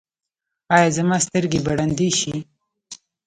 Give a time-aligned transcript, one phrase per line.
[0.75, 2.35] ایا زما سترګې به ړندې شي؟